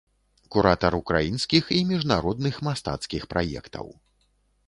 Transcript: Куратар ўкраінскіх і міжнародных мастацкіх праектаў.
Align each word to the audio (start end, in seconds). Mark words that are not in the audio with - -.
Куратар 0.53 0.93
ўкраінскіх 0.99 1.69
і 1.77 1.83
міжнародных 1.91 2.55
мастацкіх 2.69 3.27
праектаў. 3.35 3.87